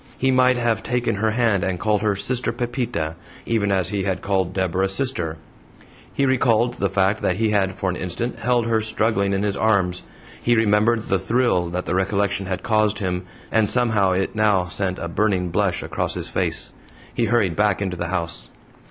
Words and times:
He 0.17 0.31
might 0.31 0.57
have 0.57 0.81
taken 0.81 1.13
her 1.17 1.29
hand, 1.29 1.63
and 1.63 1.79
called 1.79 2.01
her 2.01 2.15
"Sister 2.15 2.51
Pepita," 2.51 3.15
even 3.45 3.71
as 3.71 3.89
he 3.89 4.01
had 4.01 4.23
called 4.23 4.51
Deborah 4.51 4.89
"Sister." 4.89 5.37
He 6.11 6.25
recalled 6.25 6.79
the 6.79 6.89
fact 6.89 7.21
that 7.21 7.35
he 7.35 7.51
had 7.51 7.75
for 7.75 7.91
an 7.91 7.95
instant 7.95 8.39
held 8.39 8.65
her 8.65 8.81
struggling 8.81 9.31
in 9.31 9.43
his 9.43 9.55
arms: 9.55 10.01
he 10.41 10.55
remembered 10.55 11.09
the 11.09 11.19
thrill 11.19 11.69
that 11.69 11.85
the 11.85 11.93
recollection 11.93 12.47
had 12.47 12.63
caused 12.63 12.97
him, 12.97 13.25
and 13.51 13.69
somehow 13.69 14.13
it 14.13 14.33
now 14.33 14.65
sent 14.65 14.97
a 14.97 15.07
burning 15.07 15.49
blush 15.49 15.83
across 15.83 16.15
his 16.15 16.29
face. 16.29 16.71
He 17.13 17.25
hurried 17.25 17.55
back 17.55 17.79
into 17.79 17.95
the 17.95 18.07
house. 18.07 18.49